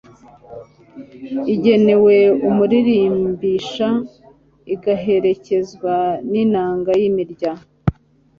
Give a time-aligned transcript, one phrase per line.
[1.53, 2.15] igenewe
[2.49, 3.89] umuririmbisha,
[4.73, 5.95] igaherekezwa
[6.31, 7.51] n'inanga y'imirya